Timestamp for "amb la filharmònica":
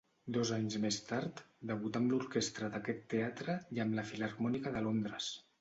3.85-4.77